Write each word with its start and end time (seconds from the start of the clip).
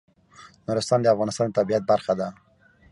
نورستان 0.65 0.99
د 1.01 1.05
افغانستان 1.13 1.45
د 1.49 1.53
طبیعت 1.59 1.83
برخه 1.91 2.13
ده. 2.19 2.27